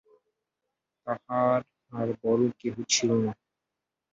তাঁহার 1.07 1.61
আর 1.91 2.07
বড়ো 2.21 2.47
কেহ 2.59 2.75
ছিল 2.93 3.09
না। 3.25 3.33